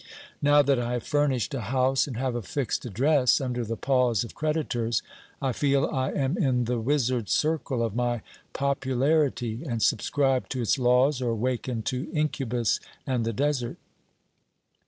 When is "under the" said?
3.39-3.77